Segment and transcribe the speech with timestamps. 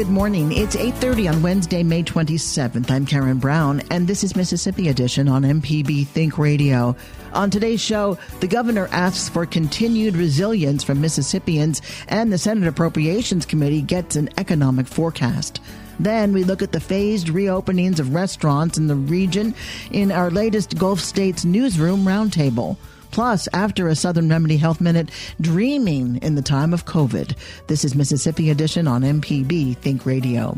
[0.00, 0.52] Good morning.
[0.52, 2.90] It's 8:30 on Wednesday, May 27th.
[2.90, 6.96] I'm Karen Brown and this is Mississippi Edition on MPB Think Radio.
[7.34, 13.44] On today's show, the governor asks for continued resilience from Mississippians and the Senate Appropriations
[13.44, 15.60] Committee gets an economic forecast.
[15.98, 19.54] Then we look at the phased reopenings of restaurants in the region
[19.90, 22.78] in our latest Gulf States newsroom roundtable.
[23.10, 25.10] Plus, after a Southern Remedy Health Minute,
[25.40, 27.36] dreaming in the time of COVID.
[27.66, 30.56] This is Mississippi Edition on MPB Think Radio.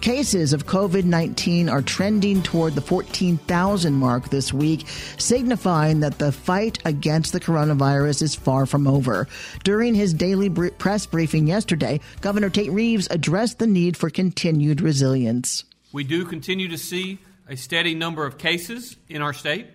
[0.00, 4.86] Cases of COVID 19 are trending toward the 14,000 mark this week,
[5.18, 9.26] signifying that the fight against the coronavirus is far from over.
[9.64, 14.80] During his daily br- press briefing yesterday, Governor Tate Reeves addressed the need for continued
[14.80, 15.64] resilience.
[15.92, 19.66] We do continue to see a steady number of cases in our state.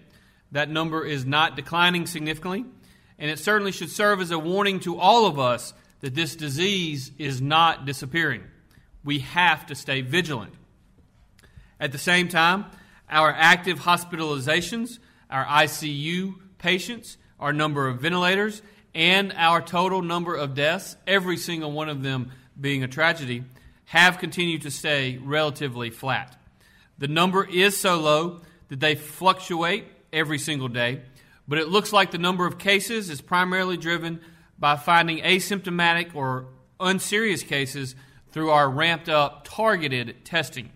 [0.52, 2.66] That number is not declining significantly,
[3.18, 7.12] and it certainly should serve as a warning to all of us that this disease
[7.18, 8.44] is not disappearing.
[9.04, 10.54] We have to stay vigilant.
[11.80, 12.66] At the same time,
[13.10, 18.62] our active hospitalizations, our ICU patients, our number of ventilators,
[18.94, 23.44] and our total number of deaths, every single one of them being a tragedy,
[23.86, 26.38] have continued to stay relatively flat.
[26.98, 31.02] The number is so low that they fluctuate every single day,
[31.48, 34.22] but it looks like the number of cases is primarily driven
[34.58, 36.48] by finding asymptomatic or
[36.80, 37.96] unserious cases
[38.32, 40.72] through our ramped up targeted testing.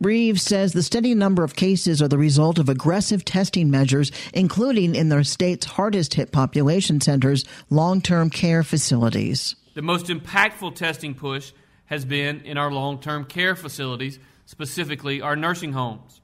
[0.00, 4.96] Reeves says the steady number of cases are the result of aggressive testing measures, including
[4.96, 9.54] in the state's hardest hit population centers, long term care facilities.
[9.74, 11.52] The most impactful testing push
[11.86, 16.20] has been in our long term care facilities, specifically our nursing homes.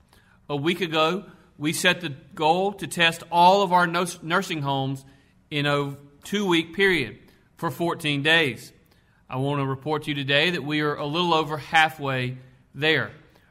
[0.50, 1.26] A week ago,
[1.58, 5.04] we set the goal to test all of our nursing homes
[5.50, 7.19] in a two week period
[7.56, 8.72] for 14 days.
[9.28, 12.38] I want to report to you today that we are a little over halfway
[12.74, 13.10] there.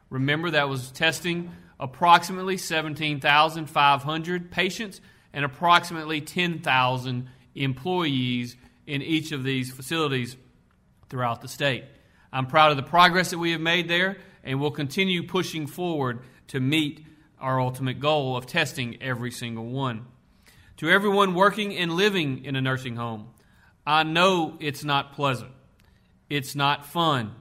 [0.09, 5.01] Remember, that was testing approximately 17,500 patients
[5.34, 8.56] and approximately 10,000 employees
[8.88, 10.38] in each of these facilities
[11.09, 11.84] throughout the state.
[12.31, 16.22] I'm proud of the progress that we have made there, and we'll continue pushing forward
[16.47, 17.06] to meet
[17.40, 20.06] our ultimate goal of testing every single one.
[20.78, 23.30] To everyone working and living in a nursing home,
[23.86, 25.52] I know it's not pleasant,
[26.30, 27.34] it's not fun,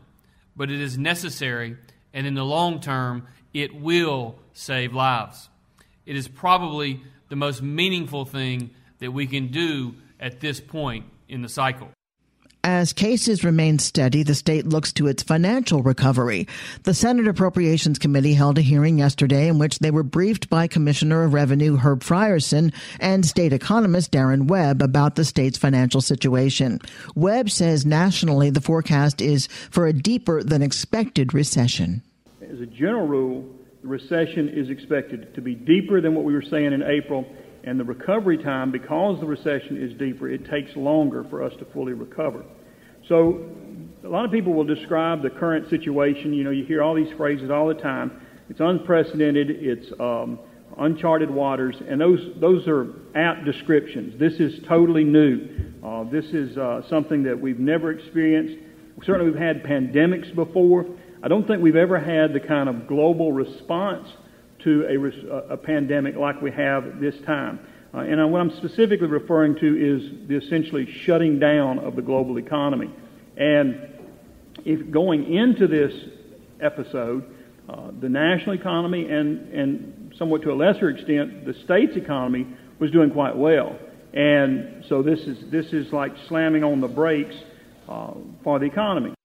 [0.54, 1.76] but it is necessary,
[2.14, 5.48] and in the long term, it will save lives.
[6.06, 8.70] It is probably the most meaningful thing
[9.00, 11.88] that we can do at this point in the cycle.
[12.66, 16.48] As cases remain steady, the state looks to its financial recovery.
[16.82, 21.22] The Senate Appropriations Committee held a hearing yesterday in which they were briefed by Commissioner
[21.22, 26.80] of Revenue Herb Frierson and state economist Darren Webb about the state's financial situation.
[27.14, 32.02] Webb says nationally the forecast is for a deeper than expected recession.
[32.42, 33.48] As a general rule,
[33.82, 37.26] the recession is expected to be deeper than what we were saying in April
[37.66, 41.64] and the recovery time, because the recession is deeper, it takes longer for us to
[41.66, 42.44] fully recover.
[43.08, 43.44] So
[44.04, 46.32] a lot of people will describe the current situation.
[46.32, 48.20] You know, you hear all these phrases all the time.
[48.48, 49.50] It's unprecedented.
[49.50, 50.38] It's um,
[50.78, 54.18] uncharted waters, and those those are apt descriptions.
[54.18, 55.48] This is totally new.
[55.84, 58.54] Uh, this is uh, something that we've never experienced.
[59.04, 60.86] Certainly, we've had pandemics before.
[61.22, 64.06] I don't think we've ever had the kind of global response
[64.66, 64.84] to
[65.30, 67.60] a, a pandemic like we have this time.
[67.94, 72.36] Uh, and what I'm specifically referring to is the essentially shutting down of the global
[72.38, 72.90] economy.
[73.36, 73.88] And
[74.64, 75.92] if going into this
[76.60, 77.24] episode,
[77.68, 82.46] uh, the national economy and, and somewhat to a lesser extent, the state's economy
[82.80, 83.78] was doing quite well.
[84.12, 87.36] And so this is, this is like slamming on the brakes
[87.88, 89.15] uh, for the economy.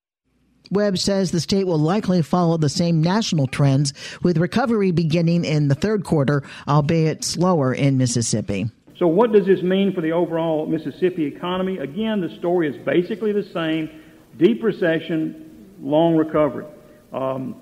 [0.71, 5.67] Webb says the state will likely follow the same national trends, with recovery beginning in
[5.67, 8.69] the third quarter, albeit slower in Mississippi.
[8.97, 11.77] So, what does this mean for the overall Mississippi economy?
[11.77, 13.89] Again, the story is basically the same
[14.37, 16.65] deep recession, long recovery.
[17.11, 17.55] Um,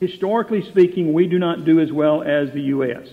[0.00, 3.08] historically speaking, we do not do as well as the U.S.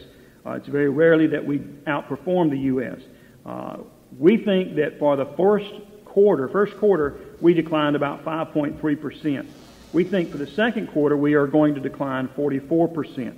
[0.45, 2.99] Uh, it's very rarely that we outperform the U.S.
[3.45, 3.77] Uh,
[4.19, 5.71] We think that for the first
[6.13, 9.47] quarter, first quarter, we declined about 5.3%.
[9.91, 13.35] We think for the second quarter, we are going to decline 44%.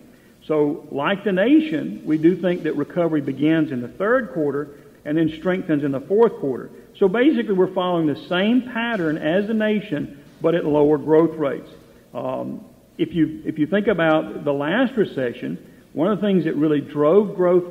[0.47, 5.17] So, like the nation, we do think that recovery begins in the third quarter and
[5.17, 6.69] then strengthens in the fourth quarter.
[6.99, 11.69] So basically, we're following the same pattern as the nation, but at lower growth rates.
[12.13, 12.65] Um,
[12.97, 15.57] if you if you think about the last recession,
[15.93, 17.65] one of the things that really drove growth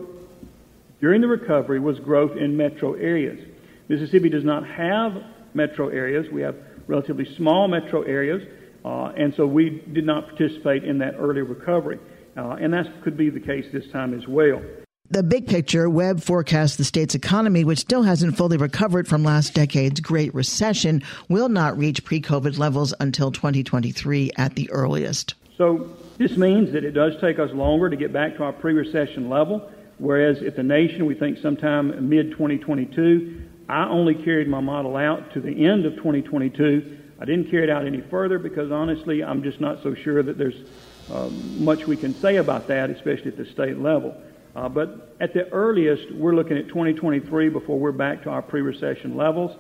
[1.01, 3.54] during the recovery was growth in metro areas.
[3.89, 5.23] Mississippi does not have
[5.55, 6.27] metro areas.
[6.33, 8.43] We have relatively small metro areas,
[8.85, 11.99] uh, and so we did not participate in that early recovery.
[12.37, 14.61] Uh, and that could be the case this time as well.
[15.11, 19.55] The big picture, Webb forecasts the state's economy, which still hasn't fully recovered from last
[19.55, 25.35] decade's Great Recession, will not reach pre COVID levels until 2023 at the earliest.
[25.59, 28.73] So, this means that it does take us longer to get back to our pre
[28.73, 33.44] recession level, whereas at the nation, we think sometime mid 2022.
[33.69, 36.99] I only carried my model out to the end of 2022.
[37.21, 40.37] I didn't carry it out any further because honestly, I'm just not so sure that
[40.37, 40.55] there's
[41.09, 44.15] um, much we can say about that, especially at the state level.
[44.55, 49.17] Uh, but at the earliest, we're looking at 2023 before we're back to our pre-recession
[49.17, 49.57] levels.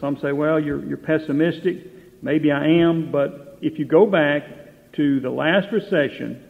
[0.00, 2.22] Some say, well, you're, you're pessimistic.
[2.22, 4.42] Maybe I am, but if you go back
[4.94, 6.44] to the last recession,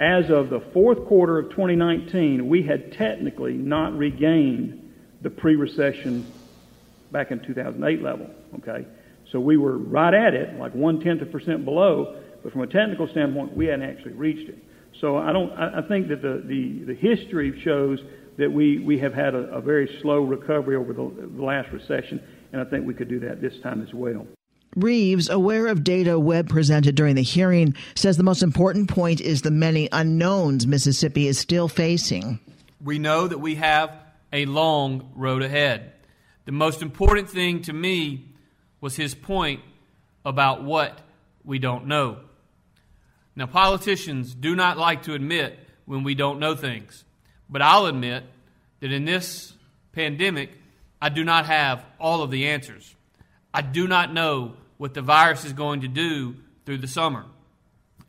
[0.00, 4.79] as of the fourth quarter of 2019, we had technically not regained
[5.22, 6.26] the pre-recession
[7.12, 8.30] back in 2008 level.
[8.56, 8.86] Okay,
[9.30, 12.62] so we were right at it, like one tenth of a percent below, but from
[12.62, 14.58] a technical standpoint, we hadn't actually reached it.
[15.00, 15.52] So I don't.
[15.52, 18.00] I think that the, the, the history shows
[18.36, 22.22] that we, we have had a, a very slow recovery over the, the last recession,
[22.52, 24.26] and I think we could do that this time as well.
[24.76, 29.42] Reeves, aware of data Webb presented during the hearing, says the most important point is
[29.42, 32.38] the many unknowns Mississippi is still facing.
[32.82, 33.90] We know that we have
[34.32, 35.92] a long road ahead.
[36.44, 38.26] The most important thing to me
[38.80, 39.60] was his point
[40.24, 41.00] about what
[41.44, 42.18] we don't know.
[43.36, 47.04] Now, politicians do not like to admit when we don't know things,
[47.48, 48.24] but I'll admit
[48.80, 49.52] that in this
[49.92, 50.50] pandemic,
[51.00, 52.94] I do not have all of the answers.
[53.52, 57.24] I do not know what the virus is going to do through the summer.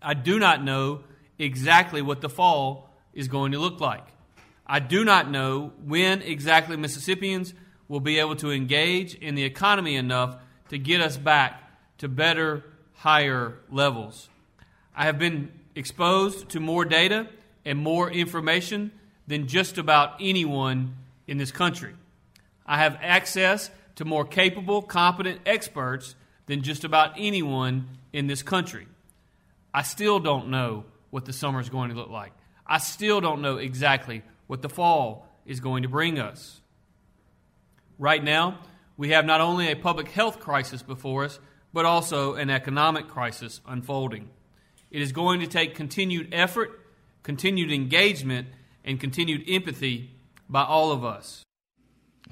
[0.01, 1.03] I do not know
[1.37, 4.05] exactly what the fall is going to look like.
[4.71, 7.53] I do not know when exactly Mississippians
[7.89, 10.37] will be able to engage in the economy enough
[10.69, 11.61] to get us back
[11.97, 12.63] to better,
[12.93, 14.29] higher levels.
[14.95, 17.27] I have been exposed to more data
[17.65, 18.93] and more information
[19.27, 20.95] than just about anyone
[21.27, 21.93] in this country.
[22.65, 26.15] I have access to more capable, competent experts
[26.45, 28.87] than just about anyone in this country.
[29.73, 32.31] I still don't know what the summer is going to look like.
[32.65, 36.59] I still don't know exactly what the fall is going to bring us.
[37.97, 38.59] Right now,
[38.97, 41.39] we have not only a public health crisis before us,
[41.71, 44.29] but also an economic crisis unfolding.
[44.91, 46.81] It is going to take continued effort,
[47.23, 48.49] continued engagement,
[48.83, 50.11] and continued empathy
[50.49, 51.43] by all of us.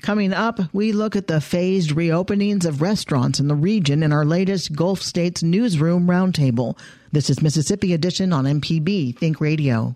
[0.02, 4.26] Coming up, we look at the phased reopenings of restaurants in the region in our
[4.26, 6.78] latest Gulf States Newsroom Roundtable.
[7.14, 9.96] This is Mississippi Edition on MPB Think Radio.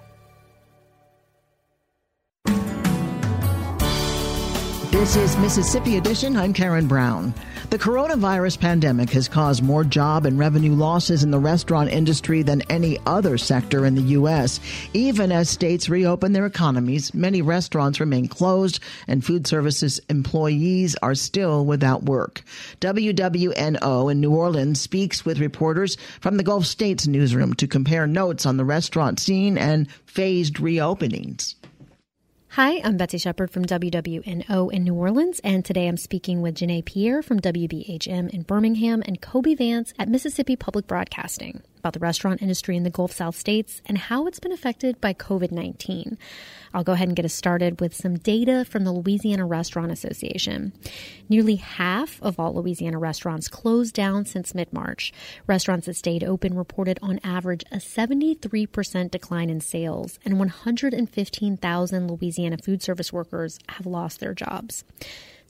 [5.01, 6.37] This is Mississippi Edition.
[6.37, 7.33] I'm Karen Brown.
[7.71, 12.61] The coronavirus pandemic has caused more job and revenue losses in the restaurant industry than
[12.69, 14.59] any other sector in the U.S.
[14.93, 21.15] Even as states reopen their economies, many restaurants remain closed and food services employees are
[21.15, 22.43] still without work.
[22.79, 28.45] WWNO in New Orleans speaks with reporters from the Gulf States newsroom to compare notes
[28.45, 31.55] on the restaurant scene and phased reopenings.
[32.55, 36.83] Hi, I'm Betsy Shepherd from WWNO in New Orleans, and today I'm speaking with Janae
[36.83, 42.43] Pierre from WBHM in Birmingham and Kobee Vance at Mississippi Public Broadcasting about the restaurant
[42.43, 46.15] industry in the Gulf South states and how it's been affected by COVID 19.
[46.75, 50.73] I'll go ahead and get us started with some data from the Louisiana Restaurant Association.
[51.27, 55.11] Nearly half of all Louisiana restaurants closed down since mid March.
[55.47, 62.57] Restaurants that stayed open reported on average a 73% decline in sales, and 115,000 Louisiana
[62.57, 64.83] food service workers have lost their jobs.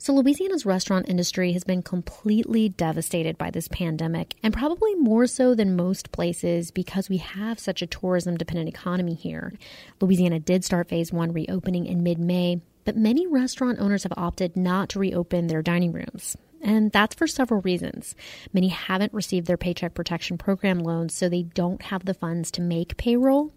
[0.04, 5.54] So, Louisiana's restaurant industry has been completely devastated by this pandemic, and probably more so
[5.54, 9.54] than most places because we have such a tourism dependent economy here.
[10.00, 14.58] Louisiana did start phase one reopening in mid May, but many restaurant owners have opted
[14.58, 16.36] not to reopen their dining rooms.
[16.64, 18.16] And that's for several reasons.
[18.54, 22.62] Many haven't received their Paycheck Protection Program loans, so they don't have the funds to
[22.64, 23.54] make payroll.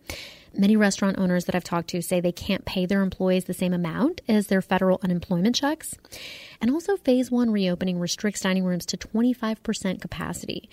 [0.56, 3.74] Many restaurant owners that I've talked to say they can't pay their employees the same
[3.74, 5.96] amount as their federal unemployment checks.
[6.60, 10.68] And also, phase one reopening restricts dining rooms to 25% capacity.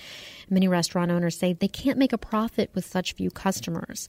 [0.52, 4.08] Many restaurant owners say they can't make a profit with such few customers.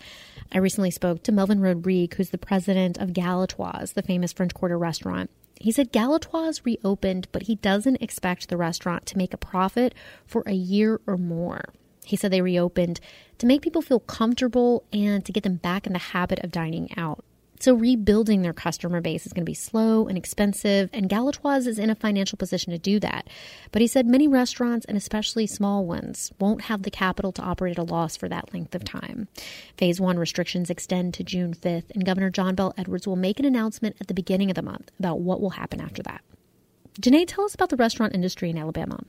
[0.52, 4.76] I recently spoke to Melvin Rodrigue, who's the president of Galatoire's, the famous French Quarter
[4.76, 5.31] restaurant.
[5.59, 9.95] He said Galatoire's reopened, but he doesn't expect the restaurant to make a profit
[10.26, 11.64] for a year or more.
[12.05, 13.01] He said they reopened
[13.39, 16.91] to make people feel comfortable and to get them back in the habit of dining
[16.97, 17.25] out.
[17.63, 21.79] So, rebuilding their customer base is going to be slow and expensive, and Galatoire's is
[21.79, 23.29] in a financial position to do that.
[23.71, 27.79] But he said many restaurants, and especially small ones, won't have the capital to operate
[27.79, 29.29] at a loss for that length of time.
[29.77, 33.47] Phase one restrictions extend to June 5th, and Governor John Bel Edwards will make an
[33.47, 36.23] announcement at the beginning of the month about what will happen after that.
[37.01, 39.05] Janae, tell us about the restaurant industry in Alabama.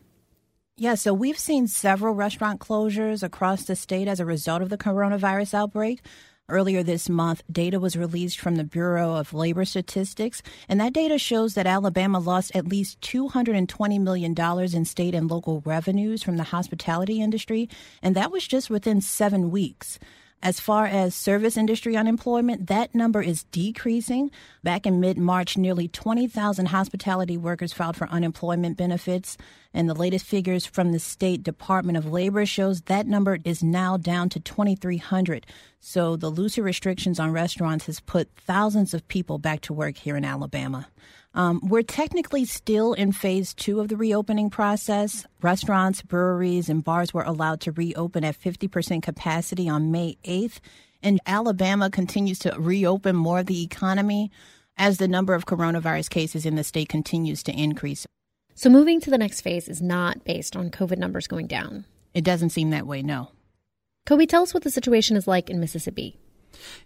[0.75, 4.77] Yeah, so we've seen several restaurant closures across the state as a result of the
[4.77, 6.01] coronavirus outbreak.
[6.50, 11.20] Earlier this month, data was released from the Bureau of Labor Statistics, and that data
[11.20, 14.36] shows that Alabama lost at least $220 million
[14.74, 17.70] in state and local revenues from the hospitality industry,
[18.01, 20.00] and that was just within seven weeks.
[20.44, 24.30] As far as service industry unemployment, that number is decreasing.
[24.62, 29.38] Back in mid March, nearly 20,000 hospitality workers filed for unemployment benefits.
[29.74, 33.96] And the latest figures from the State Department of Labor shows that number is now
[33.96, 35.46] down to 2,300.
[35.80, 40.18] So the looser restrictions on restaurants has put thousands of people back to work here
[40.18, 40.90] in Alabama.
[41.36, 45.25] Um, we're technically still in phase two of the reopening process.
[45.42, 50.60] Restaurants, breweries, and bars were allowed to reopen at 50% capacity on May 8th.
[51.02, 54.32] And Alabama continues to reopen more of the economy
[54.78, 58.06] as the number of coronavirus cases in the state continues to increase.
[58.56, 61.86] So, moving to the next phase is not based on COVID numbers going down.
[62.13, 63.32] It doesn't seem that way, no.
[64.06, 66.20] Kobee, tell us what the situation is like in Mississippi.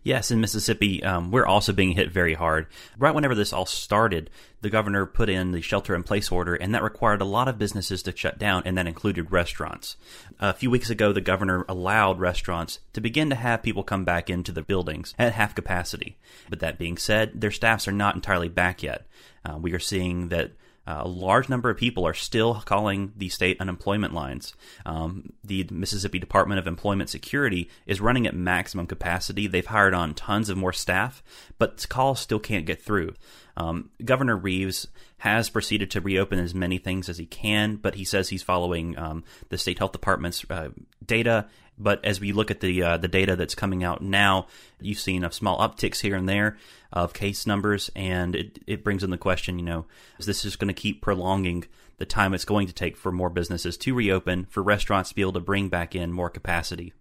[0.03, 2.67] Yes, in Mississippi, um, we're also being hit very hard.
[2.97, 4.29] Right whenever this all started,
[4.61, 7.57] the governor put in the shelter in place order, and that required a lot of
[7.57, 9.97] businesses to shut down, and that included restaurants.
[10.39, 14.29] A few weeks ago, the governor allowed restaurants to begin to have people come back
[14.29, 16.17] into the buildings at half capacity.
[16.49, 19.05] But that being said, their staffs are not entirely back yet.
[19.45, 20.51] Uh, we are seeing that
[20.87, 24.53] uh, a large number of people are still calling the state unemployment lines.
[24.85, 29.47] Um, the Mississippi Department of Employment Security is running at maximum capacity.
[29.47, 31.21] They've hired on tons of more staff,
[31.57, 33.15] but calls still can't get through.
[33.57, 38.05] Um, Governor Reeves has proceeded to reopen as many things as he can, but he
[38.05, 40.69] says he's following um, the state health department's uh,
[41.05, 41.47] data.
[41.77, 44.47] But as we look at the uh, the data that's coming out now,
[44.81, 46.57] you've seen a small upticks here and there
[46.91, 49.85] of case numbers, and it, it brings in the question, you know,
[50.19, 51.65] is this just going to keep prolonging
[51.97, 55.21] the time it's going to take for more businesses to reopen, for restaurants to be
[55.21, 56.93] able to bring back in more capacity?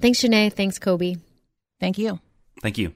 [0.00, 0.52] Thanks, Janae.
[0.52, 1.18] Thanks, Kobee.
[1.80, 2.20] Thank you.
[2.60, 2.94] Thank you.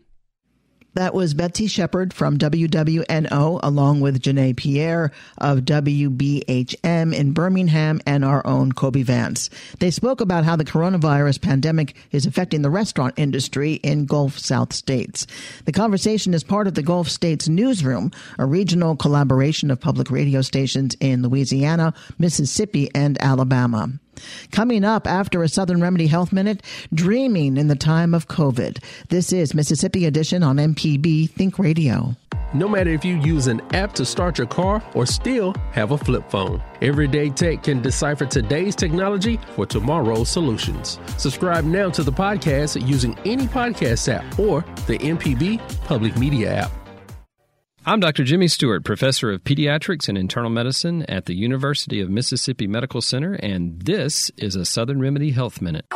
[0.97, 8.25] That was Betsy Shepherd from WWNO, along with Janae Pierre of WBHM in Birmingham and
[8.25, 9.51] our own Kobee Vance.
[9.79, 14.73] They spoke about how the coronavirus pandemic is affecting the restaurant industry in Gulf South
[14.73, 15.27] states.
[15.67, 20.41] The conversation is part of the Gulf States Newsroom, a regional collaboration of public radio
[20.41, 23.91] stations in Louisiana, Mississippi, and Alabama.
[24.51, 28.83] Coming up after a Southern Remedy Health Minute, dreaming in the time of COVID.
[29.09, 32.17] This is Mississippi Edition on MPB Think Radio.
[32.55, 35.99] No matter if you use an app to start your car or still have a
[35.99, 41.01] flip phone, Everyday Tech can decipher today's technology for tomorrow's solutions.
[41.19, 46.86] Subscribe now to the podcast using any podcast app or the MPB Public Media app.
[47.89, 48.25] I'm Dr.
[48.25, 53.35] Jimmy Stewart, professor of pediatrics and internal medicine at the University of Mississippi Medical Center,
[53.35, 55.87] and this is a Southern Remedy Health Minute.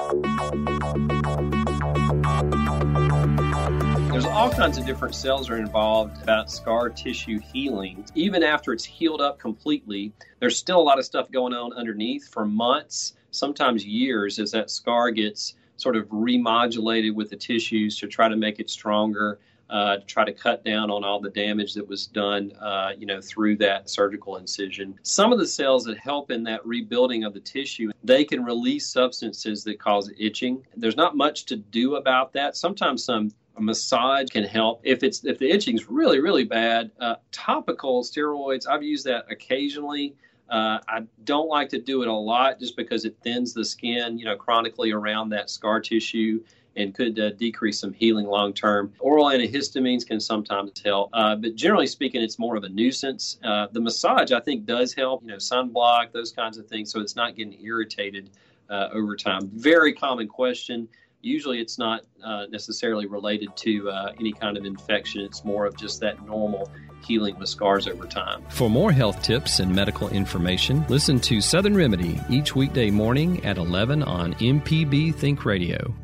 [4.13, 8.05] There's all kinds of different cells are involved about scar tissue healing.
[8.15, 12.29] Even after it's healed up completely, there's still a lot of stuff going on underneath
[12.29, 18.07] for months, sometimes years, as that scar gets sort of remodulated with the tissues to
[18.07, 21.75] try to make it stronger uh, to try to cut down on all the damage
[21.75, 24.99] that was done, uh, you know, through that surgical incision.
[25.03, 28.87] Some of the cells that help in that rebuilding of the tissue, they can release
[28.87, 30.67] substances that cause itching.
[30.77, 32.57] There's not much to do about that.
[32.57, 36.91] Sometimes some A massage can help if it's if the itching's really really bad.
[37.01, 40.15] Uh, topical steroids, I've used that occasionally.
[40.49, 44.19] Uh, I don't like to do it a lot just because it thins the skin,
[44.19, 46.43] you know, chronically around that scar tissue
[46.77, 48.93] and could uh, decrease some healing long term.
[49.01, 53.39] Oral antihistamines can sometimes help, uh, but generally speaking, it's more of a nuisance.
[53.43, 57.01] Uh, the massage, I think, does help, you know, sunblock, those kinds of things, so
[57.01, 58.31] it's not getting irritated
[58.69, 59.51] uh, over time.
[59.55, 60.89] Very common question.
[61.23, 65.21] Usually, it's not uh, necessarily related to uh, any kind of infection.
[65.21, 66.71] It's more of just that normal
[67.05, 68.43] healing with scars over time.
[68.49, 73.59] For more health tips and medical information, listen to Southern Remedy each weekday morning at
[73.59, 75.95] 11 on MPB Think Radio.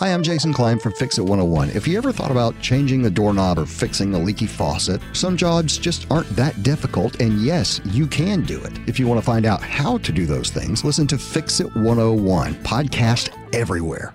[0.00, 1.76] Hi, I'm Jason Klein from Fix It 101.
[1.76, 5.76] If you ever thought about changing the doorknob or fixing a leaky faucet, some jobs
[5.76, 8.72] just aren't that difficult, and yes, you can do it.
[8.88, 11.76] If you want to find out how to do those things, listen to Fix It
[11.76, 14.14] 101, podcast everywhere.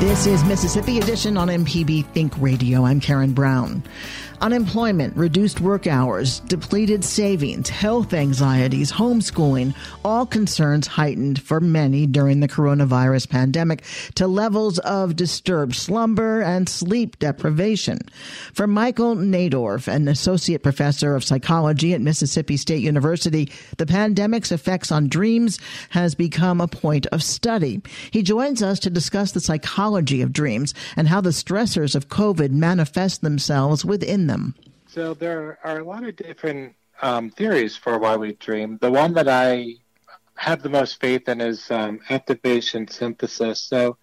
[0.00, 2.86] This is Mississippi Edition on MPB Think Radio.
[2.86, 3.82] I'm Karen Brown.
[4.40, 12.40] Unemployment, reduced work hours, depleted savings, health anxieties, homeschooling, all concerns heightened for many during
[12.40, 17.98] the coronavirus pandemic to levels of disturbed slumber and sleep deprivation.
[18.54, 24.90] For Michael Nadorff, an associate professor of psychology at Mississippi State University, the pandemic's effects
[24.90, 25.58] on dreams
[25.90, 27.82] has become a point of study.
[28.10, 32.50] He joins us to discuss the psychology of dreams and how the stressors of COVID
[32.50, 34.54] manifest themselves within them?
[34.86, 38.78] So there are a lot of different um, theories for why we dream.
[38.80, 39.76] The one that I
[40.34, 43.60] have the most faith in is um, activation synthesis.
[43.60, 43.98] So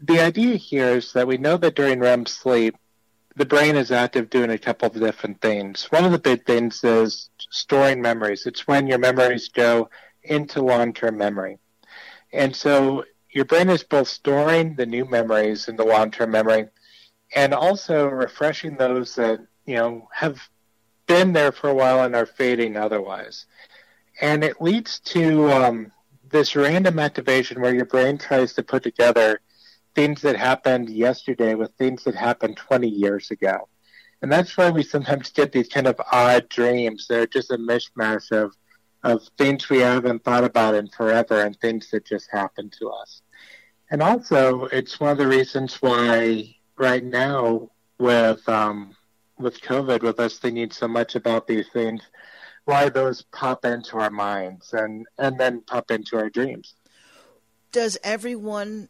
[0.00, 2.76] the idea here is that we know that during REM sleep,
[3.36, 5.86] the brain is active doing a couple of different things.
[5.90, 8.46] One of the big things is storing memories.
[8.46, 9.90] It's when your memories go
[10.24, 11.58] into long-term memory.
[12.32, 16.68] And so your brain is both storing the new memories in the long-term memory
[17.34, 20.40] and also refreshing those that you know have
[21.06, 23.46] been there for a while and are fading otherwise.
[24.20, 25.92] And it leads to um,
[26.30, 29.40] this random activation where your brain tries to put together
[29.94, 33.68] things that happened yesterday with things that happened 20 years ago.
[34.20, 37.06] And that's why we sometimes get these kind of odd dreams.
[37.08, 38.54] They're just a mishmash of,
[39.04, 43.22] of things we haven't thought about in forever and things that just happened to us.
[43.90, 48.96] And also, it's one of the reasons why right now with um,
[49.38, 52.02] with COVID, with us thinking so much about these things,
[52.64, 56.74] why those pop into our minds and and then pop into our dreams.
[57.72, 58.88] Does everyone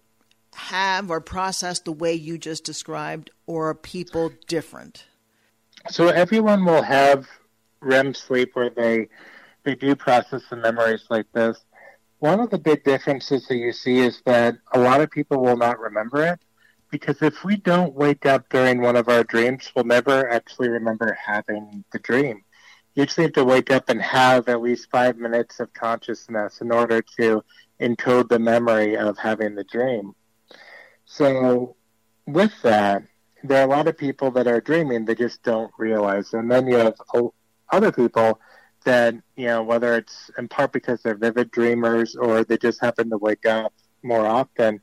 [0.54, 5.04] have or process the way you just described, or are people different?
[5.90, 7.26] So everyone will have
[7.80, 9.08] REM sleep where they
[9.64, 11.58] they do process the memories like this.
[12.18, 15.56] One of the big differences that you see is that a lot of people will
[15.56, 16.40] not remember it
[16.90, 21.16] because if we don't wake up during one of our dreams, we'll never actually remember
[21.24, 22.42] having the dream.
[22.94, 26.72] You usually have to wake up and have at least five minutes of consciousness in
[26.72, 27.44] order to
[27.80, 30.14] encode the memory of having the dream.
[31.04, 31.76] So,
[32.26, 33.04] with that,
[33.44, 36.32] there are a lot of people that are dreaming, they just don't realize.
[36.32, 36.96] And then you have
[37.70, 38.40] other people
[38.88, 43.10] that, you know, whether it's in part because they're vivid dreamers or they just happen
[43.10, 44.80] to wake up more often,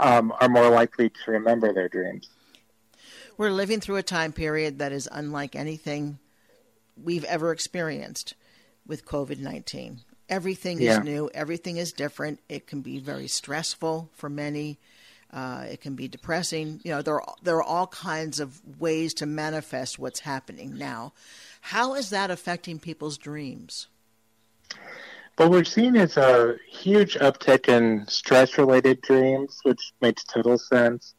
[0.00, 2.28] um, are more likely to remember their dreams.
[3.38, 6.18] We're living through a time period that is unlike anything
[7.00, 8.34] we've ever experienced
[8.84, 10.00] with COVID 19.
[10.28, 10.98] Everything yeah.
[10.98, 12.40] is new, everything is different.
[12.48, 14.80] It can be very stressful for many.
[15.32, 16.80] Uh, it can be depressing.
[16.84, 21.12] You know, there are, there are all kinds of ways to manifest what's happening now.
[21.60, 23.88] How is that affecting people's dreams?
[25.36, 31.14] What we're seeing is a huge uptick in stress related dreams, which makes total sense.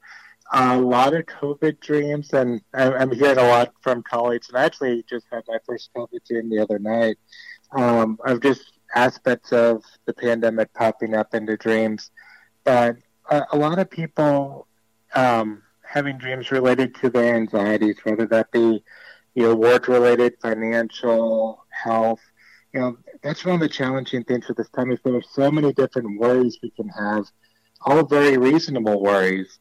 [0.53, 5.03] A lot of COVID dreams, and I'm hearing a lot from colleagues, and I actually
[5.07, 7.17] just had my first COVID dream the other night
[7.73, 12.09] um, of just aspects of the pandemic popping up into dreams.
[12.63, 12.97] But
[13.29, 14.67] a, a lot of people
[15.15, 18.83] um, having dreams related to their anxieties, whether that be
[19.37, 22.21] you know, work related, financial, health,
[22.73, 24.91] you know, that's one of the challenging things with this time.
[24.91, 27.25] Is there are so many different worries we can have,
[27.85, 29.59] all very reasonable worries,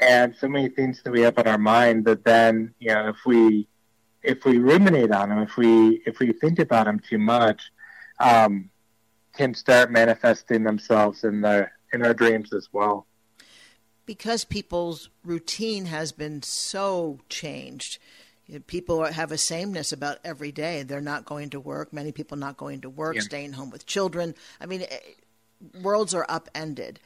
[0.00, 3.16] and so many things that we have in our mind that then, you know, if
[3.24, 3.68] we
[4.22, 7.70] if we ruminate on them, if we if we think about them too much,
[8.20, 8.70] um,
[9.36, 13.06] can start manifesting themselves in the in our dreams as well.
[14.04, 17.98] Because people's routine has been so changed,
[18.66, 20.82] people have a sameness about every day.
[20.82, 21.92] They're not going to work.
[21.92, 23.22] Many people not going to work, yeah.
[23.22, 24.34] staying home with children.
[24.60, 24.98] I mean, eh,
[25.80, 27.00] worlds are upended.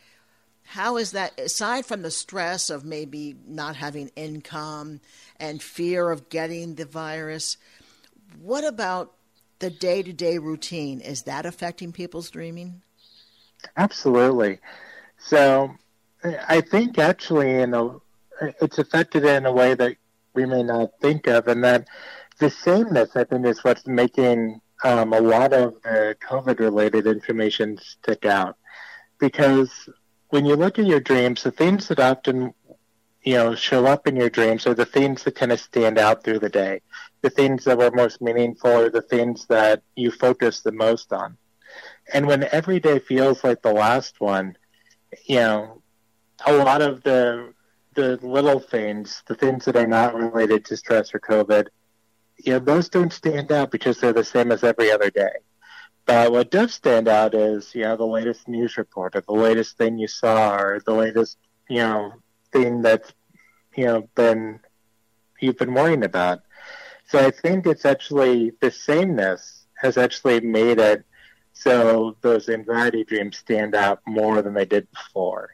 [0.64, 5.01] How is that, aside from the stress of maybe not having income
[5.38, 7.57] and fear of getting the virus,
[8.40, 9.12] what about
[9.61, 11.01] the day to day routine?
[11.01, 12.83] Is that affecting people's dreaming?
[13.76, 14.59] Absolutely.
[15.18, 15.74] So
[16.48, 17.96] I think actually in a,
[18.61, 19.96] it's affected in a way that
[20.35, 21.88] we may not think of, and that
[22.38, 27.79] the sameness, I think, is what's making um, a lot of the COVID related information
[27.79, 28.57] stick out.
[29.18, 29.88] Because
[30.29, 32.52] when you look at your dreams, the things that often
[33.22, 36.22] you know show up in your dreams are the things that kind of stand out
[36.22, 36.83] through the day.
[37.22, 41.38] The things that were most meaningful are the things that you focus the most on.
[42.12, 44.57] And when every day feels like the last one,
[45.27, 45.83] you know,
[46.47, 47.53] a lot of the
[47.95, 51.69] the little things, the things that are not related to stress or COVID,
[52.37, 55.33] you know, those don't stand out because they're the same as every other day.
[56.05, 59.77] But what does stand out is, you know, the latest news report or the latest
[59.77, 61.38] thing you saw or the latest,
[61.69, 62.12] you know,
[62.53, 63.12] thing that's,
[63.75, 64.61] you know, been,
[65.40, 66.40] you've been worrying about.
[67.09, 71.05] So I think it's actually the sameness has actually made it
[71.59, 75.51] so those anxiety dreams stand out more than they did before.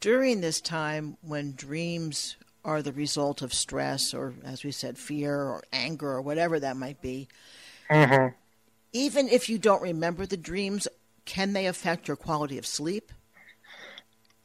[0.00, 5.34] During this time when dreams are the result of stress or, as we said, fear
[5.34, 7.28] or anger or whatever that might be,
[7.90, 8.28] mm-hmm
[8.92, 10.88] even if you don't remember the dreams,
[11.24, 13.12] can they affect your quality of sleep?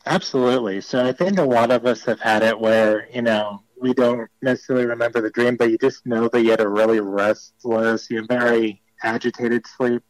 [0.05, 0.81] Absolutely.
[0.81, 4.29] So I think a lot of us have had it where, you know, we don't
[4.41, 8.25] necessarily remember the dream, but you just know that you had a really restless, you
[8.27, 10.03] very agitated sleep.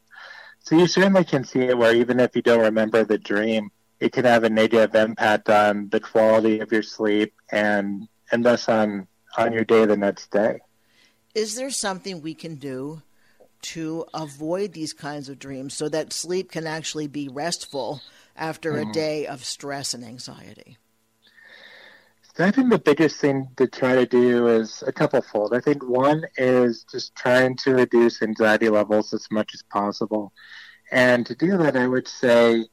[0.64, 4.14] So you certainly can see it where even if you don't remember the dream, it
[4.14, 9.08] can have a negative impact on the quality of your sleep and and thus on
[9.38, 10.60] on your day the next day.
[11.36, 13.02] Is there something we can do
[13.62, 18.02] to avoid these kinds of dreams so that sleep can actually be restful
[18.36, 18.90] after mm-hmm.
[18.90, 20.78] a day of stress and anxiety?
[22.40, 25.54] I think the biggest thing to try to do is a couple fold.
[25.54, 30.34] I think one is just trying to reduce anxiety levels as much as possible.
[30.92, 32.66] And to do that, I would say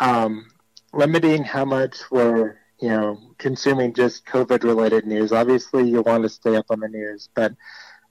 [0.00, 0.48] um,
[0.92, 5.32] limiting how much we're you know consuming just COVID related news.
[5.32, 7.52] Obviously, you want to stay up on the news, but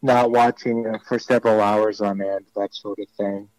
[0.01, 3.49] not watching for several hours on end, that sort of thing.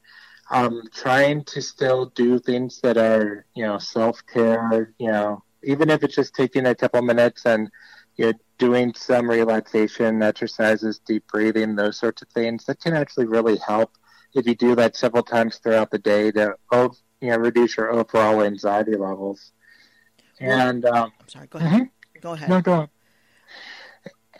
[0.50, 5.90] Um, trying to still do things that are, you know, self care, you know, even
[5.90, 7.68] if it's just taking a couple minutes and,
[8.16, 13.26] you know, doing some relaxation exercises, deep breathing, those sorts of things, that can actually
[13.26, 13.90] really help
[14.34, 18.42] if you do that several times throughout the day to, you know, reduce your overall
[18.42, 19.52] anxiety levels.
[20.40, 21.82] And, um, I'm sorry, go ahead.
[21.82, 22.20] Mm-hmm.
[22.20, 22.48] Go ahead.
[22.48, 22.88] No, go on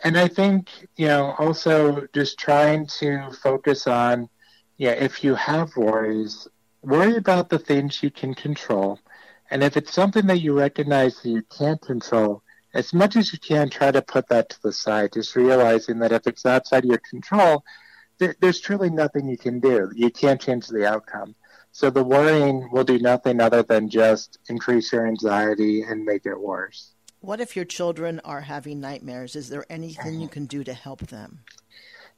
[0.03, 4.29] and I think you know also just trying to focus on
[4.77, 6.47] yeah if you have worries
[6.81, 8.99] worry about the things you can control
[9.51, 13.39] and if it's something that you recognize that you can't control as much as you
[13.39, 15.13] can try to put that to the side.
[15.13, 17.63] Just realizing that if it's outside of your control
[18.19, 19.91] th- there's truly nothing you can do.
[19.95, 21.35] You can't change the outcome.
[21.71, 26.39] So the worrying will do nothing other than just increase your anxiety and make it
[26.39, 26.93] worse.
[27.19, 29.35] What if your children are having nightmares?
[29.35, 31.39] Is there anything you can do to help them?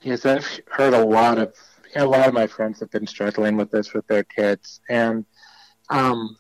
[0.02, 1.54] Yes, I've heard a lot of
[1.96, 5.26] a lot of my friends have been struggling with this with their kids, and
[5.90, 6.38] um,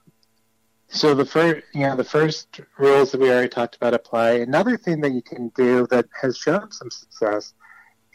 [0.89, 4.32] so the first, you know, the first rules that we already talked about apply.
[4.32, 7.54] Another thing that you can do that has shown some success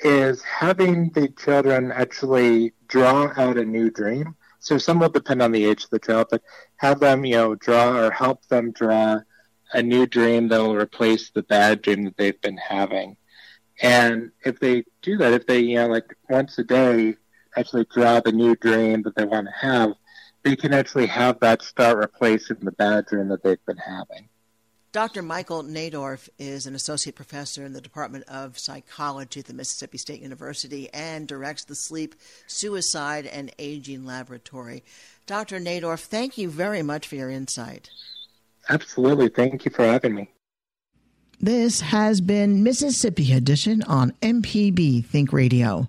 [0.01, 4.35] is having the children actually draw out a new dream.
[4.59, 6.43] So some will depend on the age of the child, but
[6.77, 9.21] have them, you know, draw or help them draw
[9.73, 13.17] a new dream that will replace the bad dream that they've been having.
[13.83, 17.15] And if they do that, if they, you know, like once a day
[17.57, 19.93] actually draw the new dream that they want to have,
[20.45, 24.29] they can actually have that start replacing the bad dream that they've been having.
[24.93, 25.23] Dr.
[25.23, 30.23] Michael Nadorff is an associate professor in the Department of Psychology at the Mississippi State
[30.23, 32.15] University and directs the Sleep,
[32.47, 34.85] Suicide, and Aging Laboratory.
[35.27, 35.59] Dr.
[35.59, 37.91] Nadorff, thank you very much for your insight.
[38.69, 39.31] Absolutely.
[39.31, 40.31] Thank you for having me.
[41.41, 45.89] This has been Mississippi Edition on MPB Think Radio.